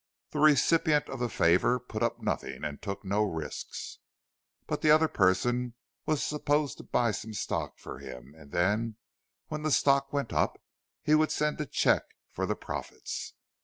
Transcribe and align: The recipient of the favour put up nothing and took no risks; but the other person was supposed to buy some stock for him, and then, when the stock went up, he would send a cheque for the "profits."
The 0.31 0.39
recipient 0.39 1.07
of 1.09 1.19
the 1.19 1.29
favour 1.29 1.77
put 1.79 2.01
up 2.01 2.19
nothing 2.19 2.63
and 2.63 2.81
took 2.81 3.05
no 3.05 3.21
risks; 3.23 3.99
but 4.65 4.81
the 4.81 4.89
other 4.89 5.07
person 5.07 5.75
was 6.07 6.23
supposed 6.23 6.79
to 6.79 6.83
buy 6.83 7.11
some 7.11 7.33
stock 7.35 7.77
for 7.77 7.99
him, 7.99 8.33
and 8.35 8.51
then, 8.51 8.95
when 9.49 9.61
the 9.61 9.69
stock 9.69 10.11
went 10.11 10.33
up, 10.33 10.59
he 11.03 11.13
would 11.13 11.31
send 11.31 11.61
a 11.61 11.67
cheque 11.67 12.15
for 12.31 12.47
the 12.47 12.55
"profits." 12.55 13.35